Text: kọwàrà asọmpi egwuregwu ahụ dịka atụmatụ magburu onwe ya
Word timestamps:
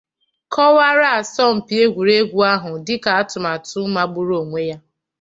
kọwàrà 0.53 1.07
asọmpi 1.19 1.73
egwuregwu 1.83 2.39
ahụ 2.53 2.71
dịka 2.85 3.11
atụmatụ 3.21 3.79
magburu 3.95 4.33
onwe 4.41 4.61
ya 4.69 4.77